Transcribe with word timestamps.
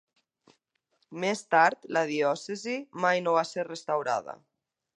Més 1.23 1.43
tard, 1.55 1.85
la 1.97 2.03
diòcesi 2.13 2.73
mai 3.05 3.21
no 3.27 3.35
va 3.37 3.45
ser 3.51 3.67
restaurada. 3.69 4.39